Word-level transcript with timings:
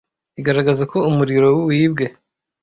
igaragaza 0.39 0.83
ko 0.91 0.97
umuriro 1.09 1.49
wibwe 1.69 2.05